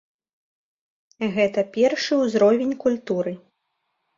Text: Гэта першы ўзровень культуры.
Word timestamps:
Гэта 1.35 1.65
першы 1.75 2.13
ўзровень 2.23 2.75
культуры. 2.85 3.31